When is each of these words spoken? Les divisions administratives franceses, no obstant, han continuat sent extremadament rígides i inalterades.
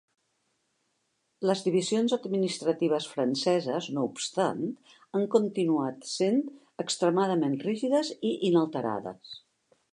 Les 1.49 1.59
divisions 1.65 2.15
administratives 2.17 3.09
franceses, 3.17 3.91
no 3.97 4.07
obstant, 4.13 4.65
han 5.19 5.29
continuat 5.37 6.11
sent 6.15 6.43
extremadament 6.85 7.57
rígides 7.69 8.13
i 8.33 8.37
inalterades. 8.53 9.41